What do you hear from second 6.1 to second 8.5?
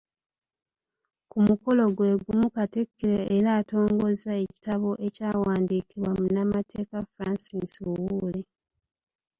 munnamateeka Francis Buwuule.